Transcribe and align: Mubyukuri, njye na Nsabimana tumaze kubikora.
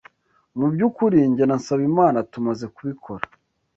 Mubyukuri, 0.57 1.17
njye 1.29 1.43
na 1.47 1.55
Nsabimana 1.59 2.19
tumaze 2.31 2.65
kubikora. 2.75 3.23